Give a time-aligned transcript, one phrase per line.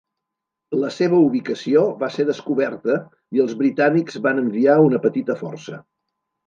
[0.83, 2.97] La seva ubicació va ser descoberta
[3.39, 5.81] i els britànics van enviar una petita força.